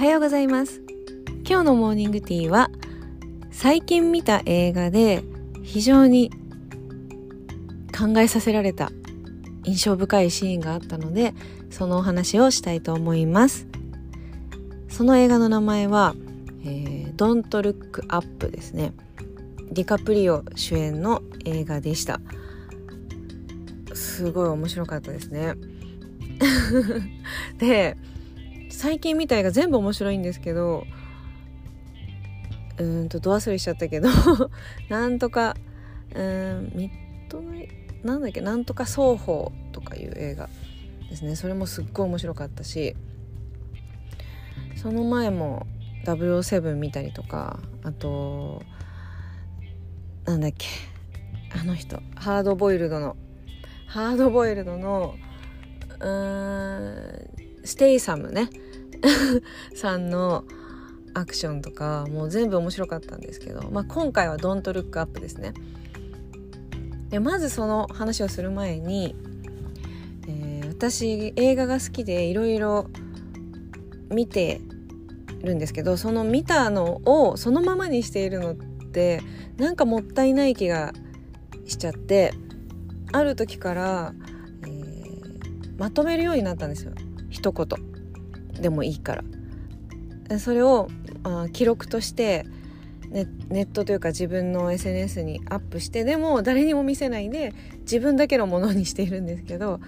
[0.00, 0.80] はようございます。
[1.46, 2.70] 今日のモーニングティーは
[3.50, 5.22] 最近見た映画で
[5.62, 6.30] 非常に
[7.94, 8.90] 考えさせられた
[9.64, 11.34] 印象深いシーンがあったので
[11.68, 13.66] そのお話をしたいと思います。
[14.88, 16.14] その映画の名前は
[16.64, 18.94] 「えー、Don't Look Up」ですね。
[19.70, 22.22] ディカプリオ主演の映画でした。
[23.92, 25.56] すごい面白かったですね。
[27.58, 27.98] で
[28.80, 30.86] 最近見た映画全部面白いんですけど
[32.78, 34.08] うんとド忘れしちゃったけど
[34.88, 35.54] なんとか
[36.14, 36.92] うんミッ
[37.28, 37.68] ドナイ
[38.02, 40.48] なんだっけなんとか双方とかいう映画
[41.10, 41.36] ですね。
[41.36, 42.96] それもすっごい面白かったし
[44.76, 45.66] その前も
[46.06, 48.62] 007見たりとかあと
[50.24, 50.66] なんだっけ
[51.54, 53.18] あの人ハードボイルドの
[53.88, 55.16] ハードボイルドの
[55.98, 57.30] うーん
[57.62, 58.48] ステイサムね。
[59.74, 60.44] さんの
[61.14, 65.54] アクションとかもう全部面白かったんですけど、まあ、今回は「ドントルックアップですね。
[67.10, 69.16] でまずその話をする前に、
[70.28, 72.86] えー、私映画が好きでいろいろ
[74.10, 74.60] 見て
[75.42, 79.22] るんですけどその見たのをそのままにしているのって
[79.56, 80.92] なんかもったいない気が
[81.66, 82.32] しちゃって
[83.12, 84.14] ある時から、
[84.62, 86.92] えー、まとめるようになったんですよ。
[87.28, 87.66] 一言。
[88.60, 90.38] でもいいから。
[90.38, 90.88] それを
[91.24, 92.46] あ記録として
[93.10, 99.80] ネネットというか自分の SNS にアップしてでも誰にも見せないで自分だけのものにしているんですけど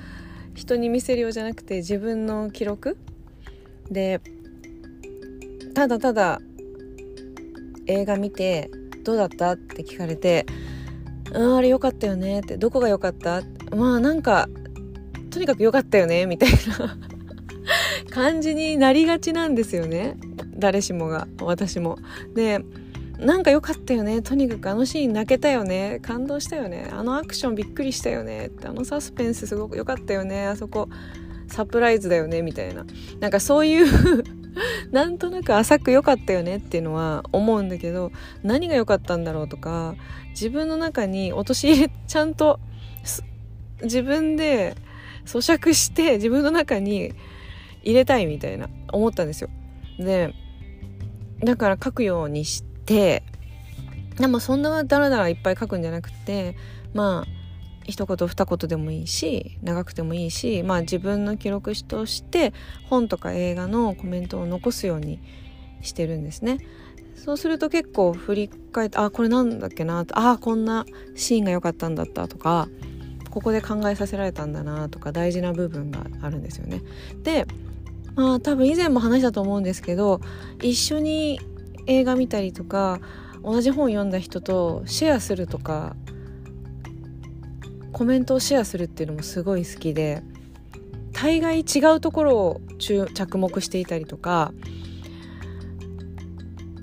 [0.54, 2.98] 人に見せるようじゃなくて自分の記録。
[3.90, 4.20] で
[5.74, 6.40] ただただ
[7.86, 8.70] 映画見て
[9.04, 10.46] どうだったって聞かれて
[11.34, 13.42] 「ああれ良かったよね」って「どこが良かった?」
[13.74, 14.48] まあなんか
[15.30, 16.98] とにかく良かったよねみたいな。
[18.12, 20.16] 感じになりがちなんですよね。
[20.54, 21.98] 誰しもが私も。
[22.34, 22.62] で
[23.18, 24.20] なんか良かったよね。
[24.20, 25.98] とにかくあのシーン泣けたよね。
[26.02, 26.90] 感動したよね。
[26.92, 28.50] あのアクションびっくりしたよね。
[28.64, 30.46] あのサスペンスすごく良かったよね。
[30.46, 30.90] あそこ
[31.48, 32.42] サプライズだよね。
[32.42, 32.84] みたいな。
[33.18, 33.86] なんかそういう
[34.92, 36.56] なんとなく浅く良かったよね。
[36.56, 38.12] っていうのは思うんだけど
[38.42, 39.94] 何が良かったんだろうとか
[40.30, 42.60] 自分の中に落とし入れちゃんと
[43.82, 44.76] 自分で
[45.24, 47.14] 咀嚼して自分の中に
[47.82, 49.50] 入れたいみたいな思ったんですよ。
[49.98, 50.34] で
[51.44, 53.22] だから書くようにして
[54.16, 56.56] でもそんなダラダラいっぱい書くんじゃなくて
[56.94, 57.42] まあ
[57.84, 62.52] 一言二言でもいいし長くてもいいしまあ自分の記録として
[62.88, 65.20] 本とか映画のコメントを残すように
[65.80, 66.58] してるんですね。
[67.16, 72.68] そうすると結構振り返ってあこれなんだっけなあこんなシーンが良かったんだったとか
[73.30, 76.82] ここで考えさせられたんだなとか大事な部分があるんですよね。
[77.22, 77.46] で
[78.14, 80.20] まあ多分以前も話したと思うんですけど
[80.60, 81.40] 一緒に
[81.86, 83.00] 映画見たりとか
[83.42, 85.96] 同じ本読んだ人とシェアするとか
[87.92, 90.22] コメントをシェアするっていうのもすごい好きで
[91.12, 94.52] 大概違うところを着目していたりとか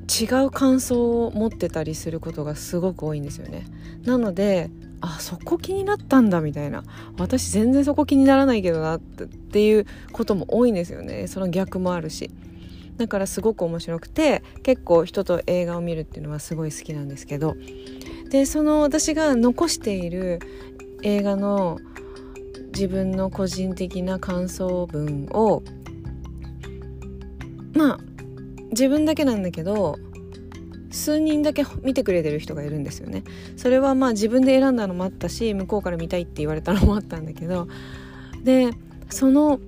[0.10, 3.66] 違う感想を持ってたりすることがすごく多いんですよね。
[4.04, 4.70] なので
[5.02, 6.84] あそこ気になったんだみたいな。
[7.18, 11.28] 私全然そこ気にならないけどなっていうことも多いんですよね。
[11.28, 12.30] その逆もあるし。
[12.98, 17.56] だからすごく面白くて結構人と映画を見るっていうのはすごい好きなんですけど。
[18.30, 20.40] でその私が残している
[21.02, 21.80] 映画の
[22.74, 25.64] 自分の個人的な感想文を
[27.74, 28.00] まあ
[28.72, 29.96] 自分だけなんだけど
[30.92, 33.24] 数人だけ見てくれてる人がいるんですよね。
[33.58, 37.68] それはまあ自分で選んだのもあったし向こうから見たいって言われたのもあったんだけど。
[38.44, 38.72] で
[39.10, 39.60] その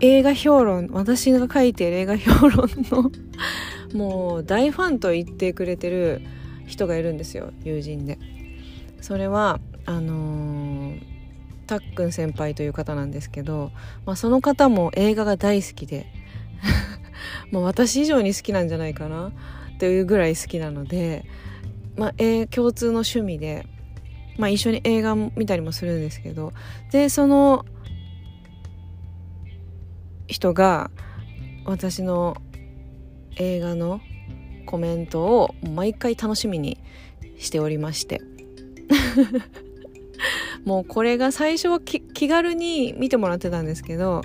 [0.00, 3.10] 映画評論私が書いてる映画評論の
[3.94, 6.20] もう大ファンと言ってくれてる
[6.66, 8.18] 人がいるんですよ友人で。
[9.00, 11.00] それはあのー、
[11.66, 13.70] たっくん先輩という方なんですけど、
[14.04, 16.06] まあ、その方も映画が大好きで。
[17.50, 19.32] もう私以上に好きなんじゃないかな
[19.74, 21.24] っていうぐらい好きなので、
[21.96, 23.66] まあ、え共通の趣味で、
[24.38, 26.52] まあ、一緒に映画見たりもするんですけど
[26.92, 27.64] でその
[30.26, 30.90] 人が
[31.64, 32.36] 私の
[33.36, 34.00] 映画の
[34.66, 36.78] コメントを毎回楽しみに
[37.38, 38.20] しておりまして。
[40.64, 44.22] もうこれが最初は気軽に見てもらってたんですけど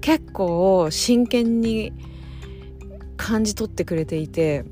[0.00, 1.92] 結構真剣に
[3.24, 4.66] 感じ取ってくれていて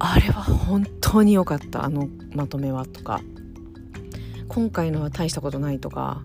[0.00, 3.20] あれは本当に良かったあのまとめはとか。
[4.48, 6.22] 今回のは大したことないとか。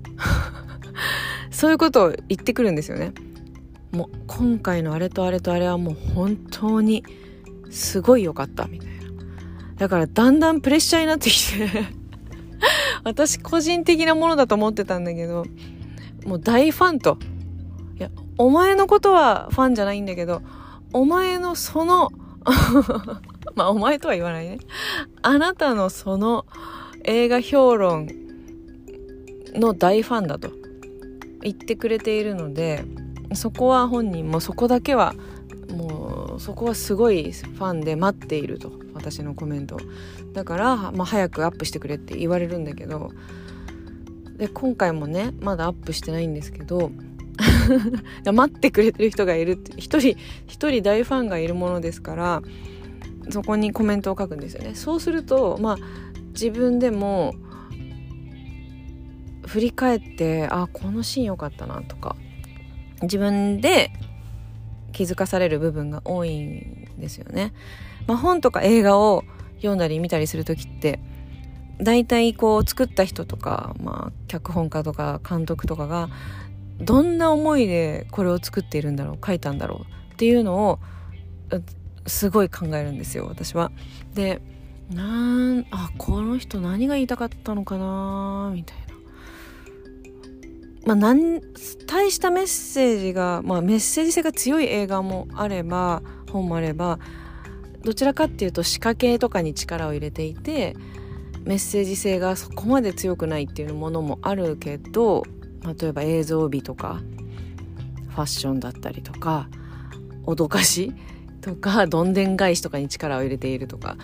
[1.52, 3.14] そういうことを言ってくるんですよね。
[3.92, 7.04] もう今回のあれとあれとあれはもう本当に
[7.70, 8.94] すごい良かったみたいな。
[9.78, 11.70] だからだんだんプレッシャーになってきて。
[13.04, 15.46] 私個人的なものだと思ってたんだけど
[16.26, 17.20] もう大ファンと。
[18.00, 20.42] いやお前のことはファンじゃないんだけど
[20.94, 22.10] お前のその
[23.56, 24.60] まあお前とは言わないね。
[25.22, 26.46] あなたのその
[27.04, 28.08] 映画評論
[29.56, 30.52] の大ファンだと。
[31.42, 32.86] 言ってくれているので
[33.34, 35.14] そこは本人もそこだけは
[35.76, 38.72] もうそこはすごいファンで待っていると。
[38.94, 39.78] 私のコメント
[40.34, 43.12] だから、まあ、早くアップしてくれって言われるんだけど。
[44.38, 46.92] で今回もねまだアップしてないんですけど
[48.32, 52.42] 待ってくれてる人がいるって一人一人大ファンがいるものですから
[53.30, 55.78] そこにコメントを書くんですよねそうするとまあ
[56.34, 57.34] 自分でも
[59.46, 62.16] 振り返ってあこのシーン良かったなとか
[63.02, 63.92] 自分で
[64.94, 67.54] 気づかされる部分が多いんですよね。
[68.08, 69.24] まあ、本とか映画を
[69.58, 71.00] 読んだり見たりする時って
[71.80, 76.10] 大体こう作った人とか、まあ、脚本家とか監督とかが
[76.80, 80.80] どんな思いでこれを作っているんだろう書いたんだろうっていうのを
[82.06, 83.72] すごい考えるんですよ私は。
[84.14, 84.42] で
[84.92, 88.84] なんあこの人何が言いたかったのかなみたいな。
[90.86, 91.40] まあ、なん
[91.88, 97.00] 大したメッセージが、まあ、メッセージ性が強い映画もあれば本もあれば
[97.84, 100.76] どちらかっていうと仕掛けとかに力を入れていて
[101.46, 105.24] メッセージ性がそこまで強くないっていうものもあるけど
[105.66, 107.02] 例えば映像美とか
[108.10, 109.48] ファッションだったりとか
[110.26, 110.94] 脅かし
[111.42, 113.98] とかどんでん返しとかに力を入れているとか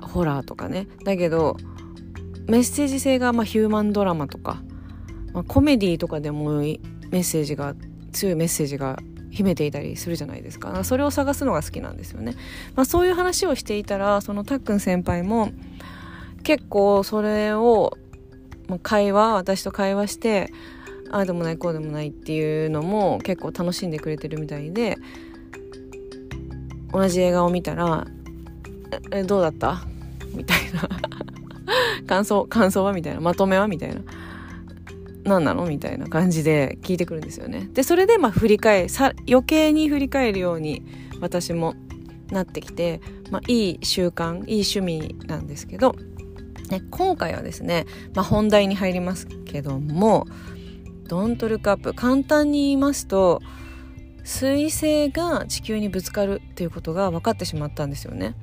[0.00, 0.86] ホラーとかね。
[1.04, 1.56] だけど
[2.46, 4.62] メッセージ性がまあヒューマンドラマとか
[5.32, 6.78] まあ、コメディとかでもメ
[7.10, 7.74] ッセージが
[8.12, 8.98] 強いメッセージが
[9.30, 10.82] 秘めていたりするじゃないですか。
[10.84, 12.34] それを探すのが好きなんですよね、
[12.74, 15.50] まあ、そういう話をしていたらそのたっくん先輩も
[16.42, 17.96] 結構それを、
[18.68, 20.52] まあ、会話私と会話して
[21.10, 24.96] ああでもないこうでもないっていうのも結構楽しんでくれてるみたいで
[26.92, 28.06] 同じ映画を見たら
[29.12, 29.82] 「えどうだった?」
[30.34, 30.88] みたいな
[32.06, 34.02] 感想感想はみたいなまとめはみたいな
[35.24, 35.66] 何なの？
[35.66, 37.68] みたいな感じで聞いてくるんですよね。
[37.74, 40.82] でそれでまあ振り返さ余計に振り返るように
[41.20, 41.74] 私も
[42.30, 43.00] なってきて、
[43.30, 45.94] まあ、いい習慣いい趣味なんですけど、
[46.70, 50.26] ね、今回はですね、まあ、本題に入りますけども
[51.08, 53.40] 「ドントルクアップ」簡単に言いますと
[54.24, 58.34] 彗星が地球にぶつかるっていうことが分かってしまったんですよね。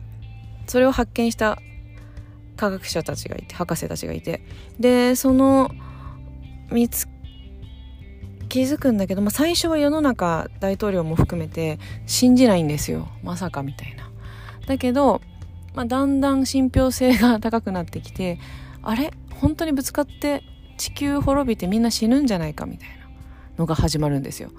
[0.68, 1.60] それを発見した
[2.57, 4.42] 科学者たちがいて博士たちがいて
[4.80, 5.69] でその
[6.72, 7.07] 見つ
[8.50, 14.10] 気づくんだけど、まあ、最初は世の中大統領も含めて信じないんですよまさかみたいな。
[14.66, 15.22] だけど、
[15.75, 18.39] まあ、だんだん信憑性が高くなってきて
[18.81, 19.12] あれ？
[19.42, 20.42] 本当にぶつかって
[20.77, 22.95] 地球滅びてみんな死ぬんじゃないかみたいな
[23.57, 24.51] のが始まるんですよ。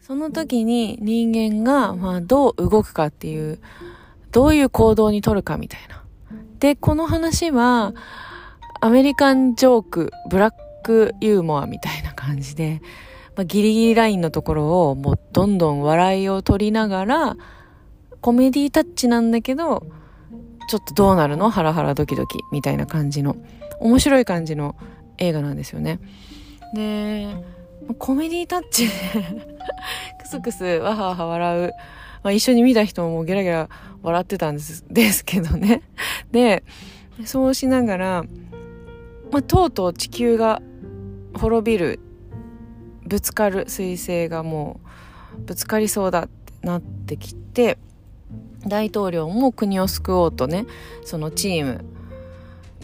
[0.00, 3.58] その時に人間が、まあ、どう動くかっていう、
[4.30, 6.04] どういう行動に取るかみたいな。
[6.58, 7.92] で、この話は、
[8.80, 10.54] アメリカンジョーク、ブラッ
[10.84, 12.80] クユーモアみたい感じで、
[13.36, 17.36] まあ、ギリギリラインのところをもうどんどん笑いを取りながら、
[18.20, 19.86] コメディタッチなんだけど、
[20.68, 21.50] ちょっとどうなるの？
[21.50, 23.36] ハラハラドキドキみたいな感じの、
[23.80, 24.76] 面白い感じの
[25.18, 25.98] 映画なんですよね。
[26.74, 27.28] で、
[27.98, 28.92] コメディタッチで
[30.20, 31.72] クスクスわはわは笑う。
[32.22, 33.68] まあ、一緒に見た人もゲラゲラ
[34.02, 35.82] 笑ってたんです、ですけどね。
[36.30, 36.62] で、
[37.24, 38.24] そうしながら、
[39.32, 40.62] まあ、とうとう地球が
[41.34, 41.98] 滅びる、
[43.12, 44.80] ぶつかる彗星がも
[45.36, 47.76] うぶつかりそうだってなってきて、
[48.66, 50.64] 大統領も国を救おうとね、
[51.04, 51.84] そのチーム、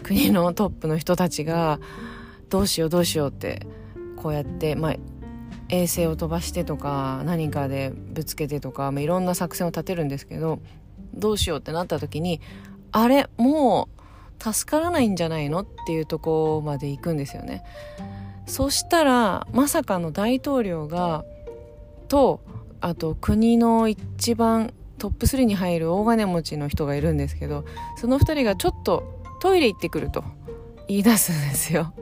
[0.03, 1.81] 国のトップの人たちが、
[2.51, 3.67] どうしようどうしようって
[4.17, 4.97] こうやって、まあ、
[5.71, 10.61] 衛星を飛ばしてとか何かでぶつけてとか、まあ、いろんな作戦を立てるんですけど
[11.15, 12.41] どうしようってなった時に
[12.91, 13.89] あれも
[14.39, 17.65] う助からないんじゃないのっていうとこまで行くんですよね。
[18.49, 21.25] そしたらまさかの大統領が
[22.09, 22.41] と
[22.81, 27.65] あと国の一番トップ3に入る大金持ちの人がいるんですけど
[28.01, 30.25] その2人がちょっとトイレ行ってくると
[30.89, 31.93] 言い出すんですよ。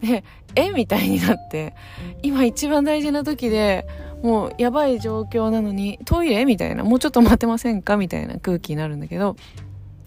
[0.00, 1.74] で、えみたいになって、
[2.22, 3.86] 今一番大事な時で、
[4.22, 7.98] もうやばい状況なのに、トイレみたいな、もうちょっと待てませんか？
[7.98, 9.36] みたいな空気になるんだけど、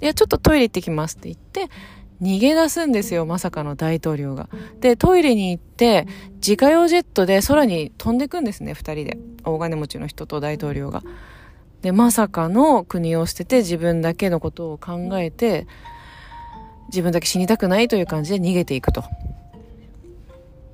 [0.02, 1.70] いやちょっとトイレ行ってきますって言って
[2.24, 4.50] 逃げ出すんですよまさかの大統領が。
[4.80, 9.18] でトイレに行って自家用ジェットで空に飛んでくんですね2人で。
[9.44, 11.04] 大金持ちの人と大統領が。
[11.82, 15.68] でまさかの国を捨てて自分だけのことを考えて
[16.88, 19.04] 自分だけ死にたくないという感じで逃げていくと。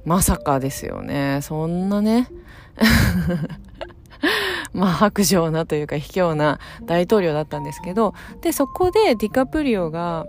[0.05, 1.39] まさかですよね。
[1.41, 2.29] そんなね。
[4.73, 10.25] まあ白状なというか卑怯な大統領だったんですけど、で、そこでディカプリオが、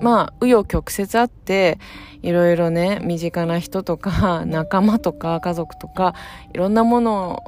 [0.00, 1.78] まあ、紆余曲折あって、
[2.22, 6.14] いろいろね、身近な人とか、 仲間とか、家族とか、
[6.52, 7.42] いろんなものを、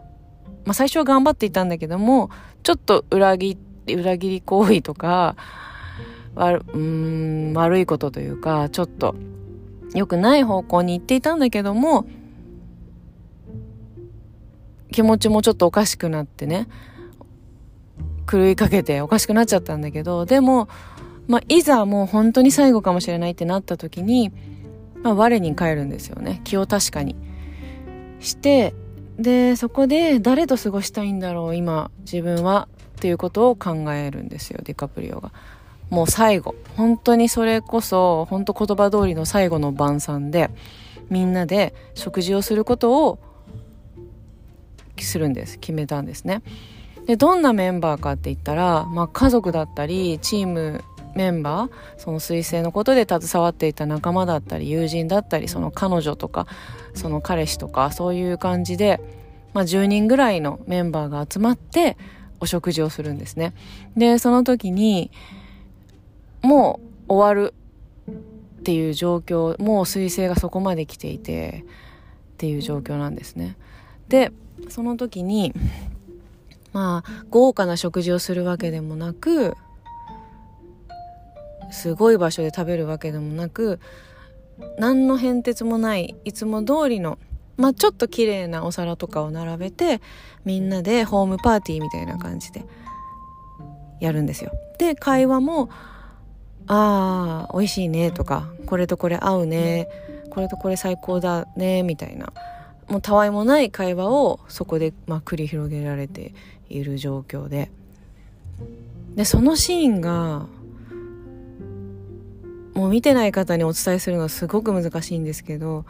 [0.65, 2.31] まあ最初は頑張っていたんだけども、
[2.63, 3.57] ちょっと裏切
[3.89, 5.37] 裏切り行為とか、
[6.35, 9.15] 悪、うん、悪いことというか、ちょっと
[9.95, 12.07] 良くない方向に行っていたんだけども、
[14.93, 16.69] 気持ちもちょっとおかしくなってね、
[18.31, 20.69] 狂いかけておかしくなっちゃったんだけど、でも、
[21.27, 24.33] まあ、いざもう本当に最後かもしれないってなった時に、
[25.03, 26.41] まあ、我に返るんですよね。
[26.45, 27.17] 気を確かに。
[28.21, 28.75] して、
[29.19, 35.33] で、そこで誰と過ごしたいんだろう、今、自分は、っていうことを考えるんですよ、ディカプリオが。
[35.91, 36.55] もう最後。
[36.77, 40.51] 本当にそれこそ、本当言葉通りの最後の晩餐で、
[41.11, 43.19] みんなで食事をすることを
[45.05, 46.43] するんです決めたんですね
[47.07, 50.83] でどんなメンバーかって言ったら、まあ、家族だったりチーム
[51.17, 56.47] メンバーその彗星のことで携わっていた仲間だったり友人だったりその彼女とか
[56.95, 59.01] その彼氏とかそういう感じで、
[59.55, 61.97] まあ、10人ぐらいのメンバーが集まって
[62.39, 63.55] お食事をするんですね。
[63.97, 65.11] でその時に
[66.43, 67.55] もう終わる
[68.61, 71.65] っていう状況もう彗星がそこまで来ていて
[72.35, 73.57] っていう状況なんですね。
[74.09, 74.33] で
[74.69, 75.55] その時に
[76.75, 79.57] まあ豪華な食事をするわけでもなく
[81.71, 83.81] すごい場所で食べるわけでもなく
[84.79, 87.19] 何の変哲もないいつも通りの
[87.57, 90.01] まあちょっと綺麗なお皿とかを並べて
[90.45, 92.65] みんなでホームパーティーみたいな感じで
[94.01, 94.53] やるんですよ。
[94.79, 95.71] で会話も
[96.69, 99.89] 「ああ美味しいね」とか「これとこれ合うね」
[100.31, 102.33] 「これとこれ最高だね」みたいな
[102.89, 106.35] もうたわいもない会話をそこで、まあ、繰り広げられて
[106.69, 107.71] いる状況で
[109.17, 110.47] でそのシーンが
[112.77, 115.87] もう見てない方にお伝えするのはすごく難しいんですけど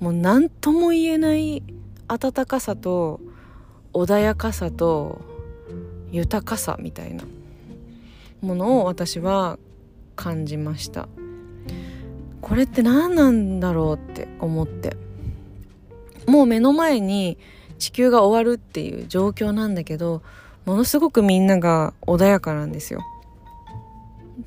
[0.00, 1.62] もう何とも言えない
[2.08, 3.20] 温かさと
[3.94, 5.22] 穏やかさと
[6.12, 7.24] 豊かさみたいな
[8.42, 9.58] ものを私は
[10.14, 11.08] 感じました。
[12.42, 14.96] これって何なんだろうって思って。
[16.26, 17.38] もう目の前に
[17.78, 20.22] 地球が終わるっていう状況なんだけど
[20.64, 23.00] ものすごくみんなが穏やかなんですよ。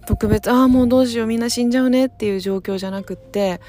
[0.10, 3.62] 特別ああもうどうしようみんな死んじゃうねっていう状況じゃなくって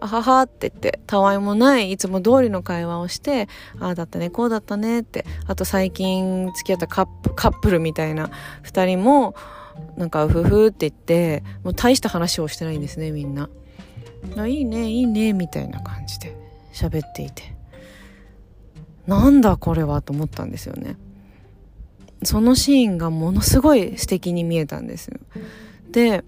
[0.00, 3.46] あははって言ってたわいもないいつも通りの会話をして
[3.78, 8.32] ああだったねこうだったねってあと最近付き合ったカップカップルみたいな
[8.64, 9.36] 2人も
[9.96, 13.48] なんかふふって言ってもう大した話をしてないんですねみんな。
[14.48, 16.36] いいねいいねみたいな感じで
[16.72, 17.54] 喋っていて。
[19.06, 20.96] なんだこれはと思ったんですよね。
[22.24, 25.18] そのシーンがものすごい素敵に見えたんですよ。
[25.90, 26.24] で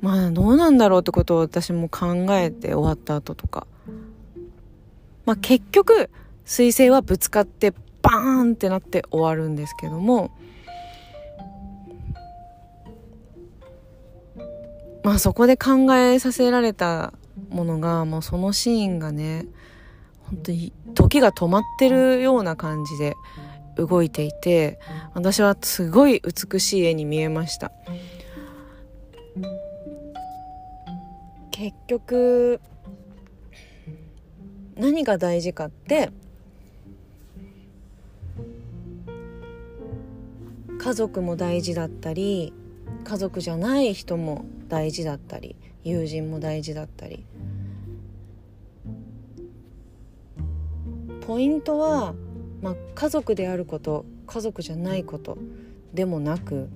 [0.00, 3.66] まあどうなんだろうってことを私も考えて終わった後とか。
[5.24, 6.10] まあ結局
[6.44, 10.30] 彗星はぶつかってバーンってなって終わるんですけども。
[15.04, 17.12] まあそこで考えさせられた
[17.50, 19.46] ものがもうそのシーンがね
[20.20, 23.14] 本当に時が止まってるような感じで。
[23.76, 24.78] 動いていて
[25.14, 27.72] 私はすごい美しい絵に見えました。
[31.50, 32.60] 結局
[34.76, 36.10] 何が大事かって
[40.78, 42.52] 家族も大事だったり
[43.04, 47.24] 家族じゃない人も大事だったり友人も大事だったり。
[51.26, 52.14] ポイントは、
[52.62, 55.36] まあ、家族であること家族じゃないこと
[55.92, 56.68] でもなく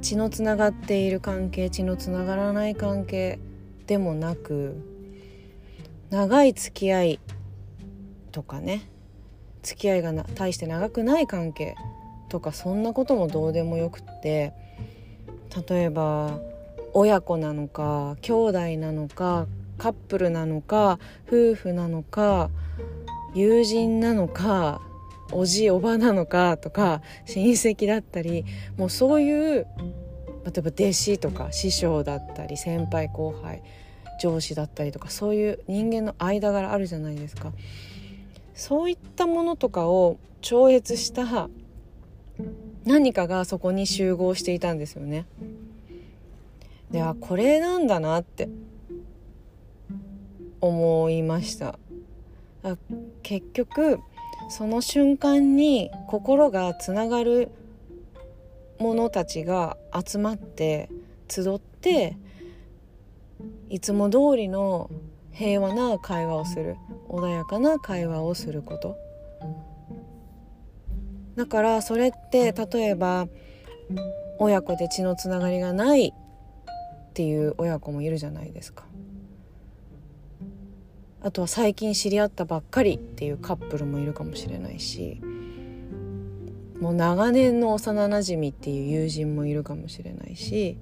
[0.00, 3.38] 血のつながっている関係血のつながらない関係
[3.86, 4.76] でもなく
[6.10, 7.20] 長い付き合い
[8.30, 8.88] とかね
[9.62, 11.74] 付き合いがな大して長くない関係
[12.28, 14.52] とかそんなこともどうでもよくって
[15.68, 16.38] 例えば
[16.92, 19.46] 親子なのか兄弟なのか
[19.78, 22.50] カップルなのか夫婦なのか
[23.34, 24.80] 友人なのか
[25.32, 28.44] おじおばなのかとか親戚だったり
[28.76, 29.66] もうそういう
[30.44, 33.62] 例えば弟子とか師匠だったり先輩後輩
[34.20, 37.52] 上司だったりとかそういう人間の間柄あるじゃないですか
[38.54, 41.48] そういったものとかを超越した
[42.84, 45.26] 何かがそこに集合していたんですよね。
[46.90, 48.48] ではこれなんだなって
[50.60, 51.78] 思いました
[53.22, 53.98] 結局
[54.48, 57.50] その瞬間に心がつながる
[58.78, 60.88] 者たちが集まって
[61.28, 62.16] 集って
[63.68, 64.90] いつも通りの
[65.32, 66.76] 平和な会話をする
[67.08, 68.96] 穏やかな会話をすること。
[71.36, 73.26] だからそれって例えば
[74.38, 76.12] 親子で血のつながりがないっ
[77.12, 78.84] ていう親子もいるじゃないですか。
[81.24, 85.22] あとは最近知り合ったばっかりっていうカップルもいるかもしれないし
[86.78, 90.76] もう長年の幼なじみっていう友人もいるかもしれないし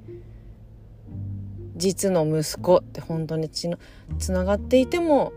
[1.76, 3.78] 実の息子って本当に血の
[4.18, 5.32] つながっていても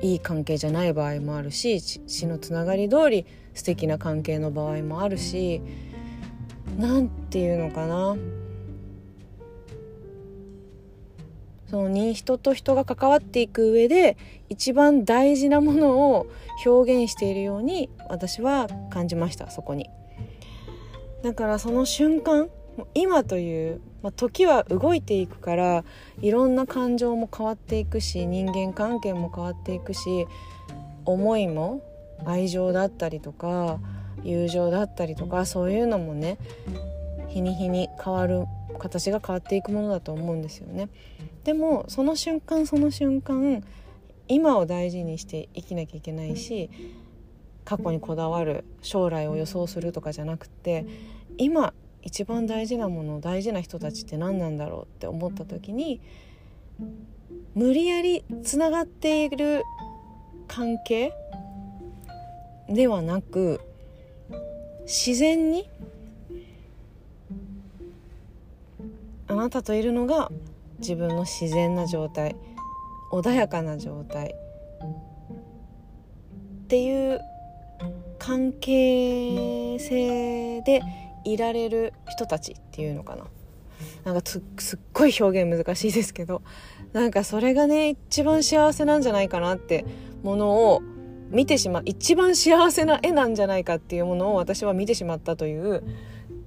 [0.00, 5.62] いい関係じゃない場合もあるし血のつながり通り素敵な関係の場合もあるし
[6.76, 8.16] 何て言うのかな。
[11.72, 14.18] その人と人が関わっていく上で
[14.50, 16.26] 一番大事なものを
[16.66, 19.88] 表現しているように私は感じましたそこに。
[21.22, 22.50] だからその瞬間
[22.92, 25.84] 今という、まあ、時は動いていくから
[26.20, 30.26] いろんな感情も変わっていくし人間関係も変わっていくし
[31.06, 31.82] 思いも
[32.26, 33.78] 愛情だったりとか
[34.22, 36.36] 友情だったりとかそういうのもね
[37.28, 38.44] 日に日に変わる
[38.78, 40.90] 形が変わっていくものだと思うんですよね。
[41.44, 43.64] でもその瞬間その瞬間
[44.28, 46.70] 今を大事にして生きなきゃいけないし
[47.64, 50.86] 過去にこだわる将来を予想するとかじゃなくて
[51.38, 56.00] 今一番大事なもの大事な人たちって何なんだろうって思った時に
[57.54, 59.62] 無理やりつながっている
[60.48, 61.12] 関係
[62.68, 63.60] ではなく
[64.84, 65.68] 自然に
[69.28, 70.30] あなたといるのが
[70.82, 72.36] 自分の自然な状態
[73.12, 74.34] 穏やかな状態
[76.64, 77.20] っていう
[78.18, 80.82] 関係性で
[81.24, 83.24] いられる人たちっていうのかな
[84.04, 84.38] なんかす
[84.76, 86.42] っごい表現難しいですけど
[86.92, 89.84] なんかそれがね一番幸せなんじゃないかなって
[90.22, 90.82] ものを
[91.30, 95.82] 見てしまう一番幸せな絵なんじゃないかっていうものを私は見てしまったという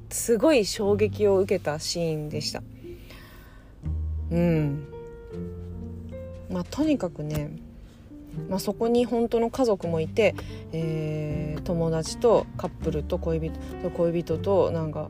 [0.09, 2.61] すごい衝撃を受けたシーンでした。
[4.31, 4.87] うん。
[6.49, 7.51] まあとにかくね、
[8.49, 10.35] まあ、そこに本当の家族もいて、
[10.71, 15.09] えー、友達とカップルと恋人と恋人となんか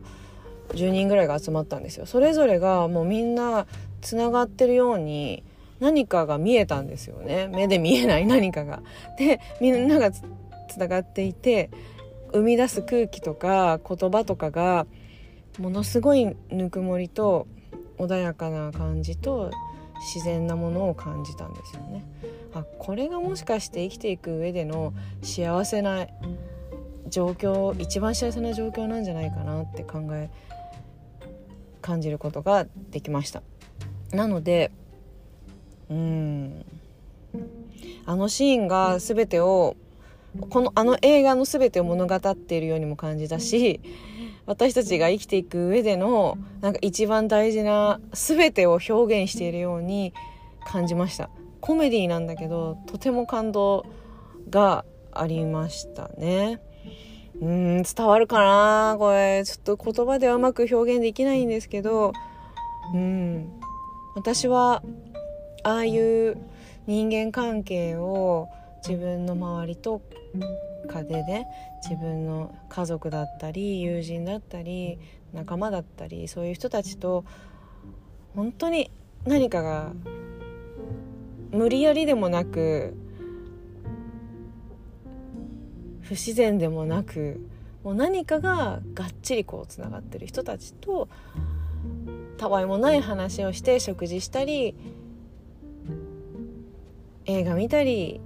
[0.70, 2.06] 10人ぐらいが集まったんですよ。
[2.06, 3.68] それぞれがもうみんな
[4.02, 5.44] つながってるように
[5.80, 7.48] 何かが見えたんですよね。
[7.48, 8.82] 目で見えない 何かが。
[9.18, 10.24] でみんながつ
[10.78, 11.70] ながっていて
[12.32, 14.86] 生み出す空気とか言葉とかが
[15.60, 17.48] ものすごいぬくもりと
[17.98, 19.52] 穏やかな感じと
[20.14, 22.04] 自然なものを感じたんですよね。
[22.54, 26.08] あこれがもしかして生きていく上での幸せな
[27.10, 30.30] 状況一番幸せな状況なんじゃないかなって考え
[31.82, 33.44] 感じることができました。
[34.12, 34.72] なので
[35.90, 36.66] うん
[38.06, 39.76] あのシーンが全てを
[40.50, 43.82] このあの映画の全てを物語っているようにも感じたし
[44.46, 50.14] 私たちが生きていく上でのなんか一番大事な全てを表現しているように
[50.66, 51.30] 感じました。
[51.62, 53.86] コメディなんだけどとても感動
[54.50, 56.62] がありましたね。
[57.42, 58.96] うん伝わるかな？
[59.00, 59.44] これ。
[59.46, 62.14] ちょっと言葉ではうまく表現できないんですけど。
[62.94, 63.52] うん。
[64.16, 64.84] 私は
[65.64, 66.38] ああいう
[66.88, 68.48] 人間関係を
[68.88, 70.00] 自分の周りと
[70.88, 71.24] かで
[71.82, 75.00] 自分の家族だったり友人だったり
[75.34, 77.26] 仲間だったりそういう人たちと
[78.36, 78.92] 本当に
[79.26, 79.92] 何かが
[81.50, 82.96] 無理やりでもなく
[86.02, 87.44] 不自然でもなく
[87.84, 91.10] もう何かががっちりこうつながってる人たちと
[92.38, 94.76] たわいもない話をして食事したり
[97.26, 98.22] 映画見たり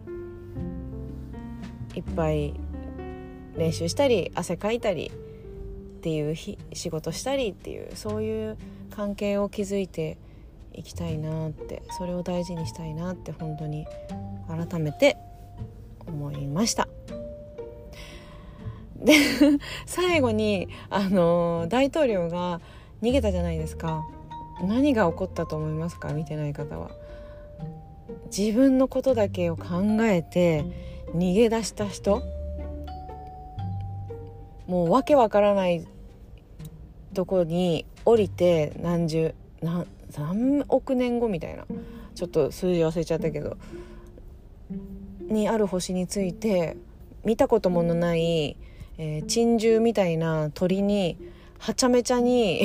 [1.99, 2.53] いっぱい
[3.57, 6.57] 練習したり汗かいたりっていう仕
[6.89, 8.57] 事したりっていうそういう
[8.89, 10.17] 関係を築いて
[10.73, 13.85] いきたいなってそれを大事にしたいなって本当に
[14.47, 15.17] 改めて
[16.07, 16.87] 思いました。
[18.95, 19.13] で
[19.85, 22.61] 最後にあの大統領が
[23.01, 24.05] 逃げたじゃないですか。
[24.61, 26.13] 何が起こったと思いますか？
[26.13, 26.91] 見てない方は。
[28.35, 30.63] 自分のことだけを考えて
[31.13, 32.21] 逃げ出した人？
[34.67, 35.87] もうわけわからない
[37.13, 41.65] とこに降りて何十何何億年後みたいな。
[42.15, 43.57] ちょっと数字忘れちゃったけど。
[45.21, 46.75] にある星について
[47.23, 48.57] 見たこともない、
[48.97, 51.17] えー、珍獣みたいな鳥に
[51.59, 52.63] はちゃめちゃに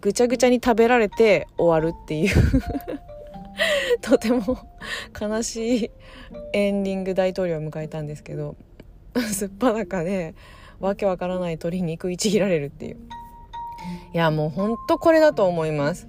[0.00, 2.34] ぐちゃぐちゃに食べられて終わるっていう。
[4.00, 4.58] とても
[5.18, 5.90] 悲しい
[6.52, 8.56] エンディング大統領を迎えたんですけど
[9.32, 10.34] すっぱだかで
[10.78, 12.96] わけわからない鳥に食いちぎられるっていう。
[14.12, 16.08] いやもうほんとこれだと思います。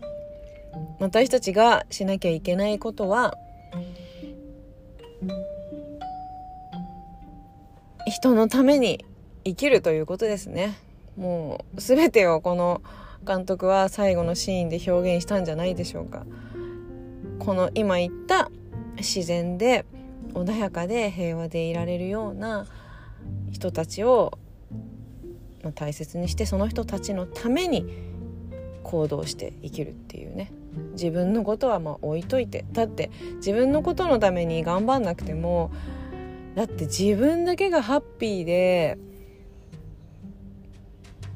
[1.00, 3.38] 私たちがしなきゃいけないことは
[8.08, 9.06] 人のために
[9.44, 10.78] 生きるということですね。
[11.18, 12.82] もう全てをこの
[13.26, 16.26] 監督は最後のシーンで表現したんじゃないでしょうか。
[17.41, 18.51] この今言った
[18.97, 19.84] 自然で
[20.34, 22.67] 穏やかで平和でいられるような
[23.51, 24.38] 人たちを
[25.73, 27.88] 大切にしてその人たちのために
[28.84, 30.51] 行動して生きるっていうね。
[30.93, 35.71] 自分のことはまあ置いといてだって自分のことのために頑張んなくても
[36.56, 38.97] だって自分だけがハッピーで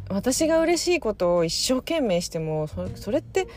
[0.08, 3.48] 私が嬉しいことを一生懸命してもそれって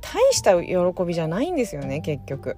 [0.00, 2.56] 大した喜びじゃないんですよね結局。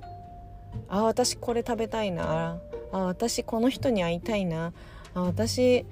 [0.88, 2.58] あ私これ食べたいな。
[2.92, 4.72] あ私この人に会いたいな。
[5.14, 5.86] あ私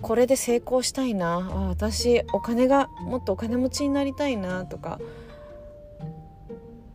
[0.00, 1.48] これで成功したいな。
[1.52, 4.66] あ私お金がもっとお金持ちになりたいな。
[4.66, 5.00] とか。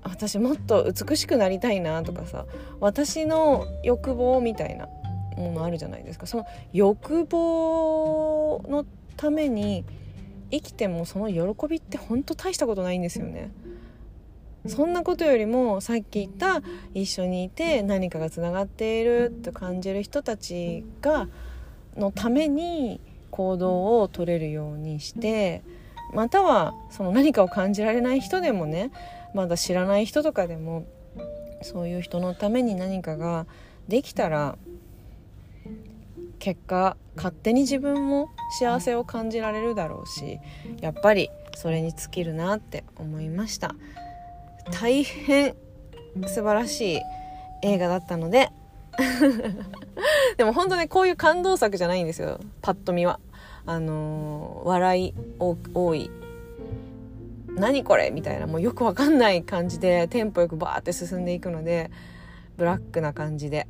[0.04, 2.04] 私もっと美しくなりたいな。
[2.04, 2.46] とかさ。
[2.80, 4.88] 私の欲望みたいな
[5.38, 6.28] ものあるじゃないですか。
[6.28, 8.86] その欲望の
[9.18, 9.86] ために
[10.52, 13.52] 生きてもその喜びって本当大したことないんですよね。
[14.68, 16.62] そんなことよりもさっき言った
[16.94, 21.28] 一緒にいて何かがつながっていると感じる人たちが
[21.98, 25.64] のために行動を取れるようにして
[26.14, 28.92] またはその何かを感じられない人でもね
[29.34, 30.86] まだ知らない人とかでも
[31.62, 33.46] そういう人のために何かが
[33.88, 34.58] できたら
[36.40, 40.40] 結果勝手に自分も幸せを感じられるだろうし
[40.82, 43.76] やっぱりそれに尽きるなって思いました。
[44.72, 45.56] 大変
[46.28, 47.02] 素晴らしい
[47.64, 48.50] 映画だったので。
[50.38, 52.40] でも本当ねこういう感動作じゃないんですよ。
[52.62, 53.20] パッと見は。
[53.66, 55.14] あのー、笑い
[55.74, 56.12] 多い。
[57.56, 58.12] 何これ？
[58.12, 58.48] みたいな。
[58.48, 61.92] もうよくわかんない感じでテンポよくバーって進んでいくので
[62.58, 63.68] ブラックな感じで。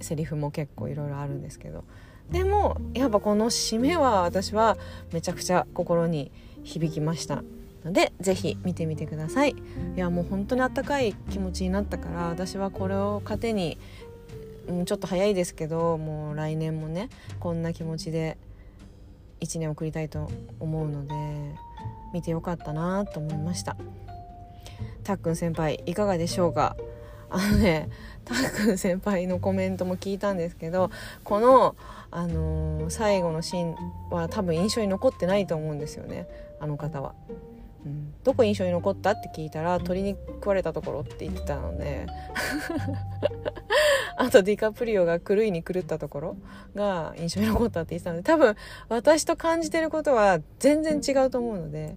[0.00, 1.84] セリフも結構いろいろあるんですけど。
[2.30, 4.76] でもやっぱこの締めは私は
[5.12, 6.32] めちゃくちゃ心に
[6.64, 7.42] 響きました。
[7.86, 9.50] ので是非見てみてください。
[9.50, 9.54] い
[9.98, 13.78] やもう本当にあったかい気持ちになったから私はこれを糧に
[14.68, 18.36] う、ちょっと早いですけどもう来年もねこんな気持ちで
[19.40, 21.14] 1年送りたいと思うので
[22.12, 23.76] 見てよかったなと思いました。
[25.04, 26.76] たっくん先輩いかがでしょうか？
[27.30, 27.88] あのね
[28.24, 30.90] たっくん先輩のコメントも聞いたんですけど
[31.24, 31.76] この、
[32.10, 33.76] あのー、最後のシーン
[34.10, 36.26] は多分印象に残ってないと思うんですよね
[36.60, 37.14] あの方は。
[37.86, 39.12] うん、どこ印象に残った？
[39.12, 42.06] って聞いたら鳥に食われたところって言ってたので。
[44.18, 46.36] あとディカプリオが狂いに狂ったところ
[46.74, 48.56] が印象に残ったって言ってたので多分
[48.88, 51.96] 私と感じてることは全然違うと思うので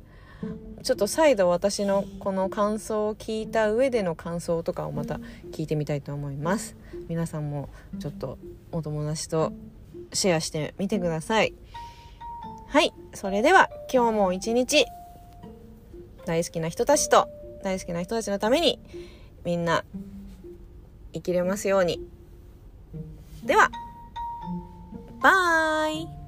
[0.83, 5.21] ちょっと再度私のこの感想を聞いた上での感想とかをまた
[5.53, 6.75] 聞いてみたいと思います。
[7.07, 8.37] 皆さんもちょっと
[8.73, 9.53] お友達と
[10.11, 11.53] シェアしてみてください。
[12.67, 14.85] はいそれでは今日も一日
[16.29, 17.27] 大好きな人たちと
[17.63, 18.79] 大好きな人たちのために
[19.43, 19.83] みんな
[21.11, 21.99] 生きれますように。
[23.43, 23.71] では、
[25.23, 26.18] バイ